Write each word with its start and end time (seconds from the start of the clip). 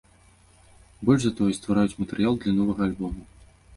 Больш 1.09 1.21
за 1.25 1.31
тое, 1.39 1.51
ствараюць 1.59 1.99
матэрыял 2.01 2.33
для 2.41 2.55
новага 2.59 2.81
альбома! 2.89 3.21